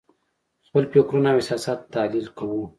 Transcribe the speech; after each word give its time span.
خپل 0.65 0.83
فکرونه 0.91 1.29
او 1.31 1.37
احساسات 1.39 1.79
تحلیل 1.93 2.27
کوو. 2.37 2.61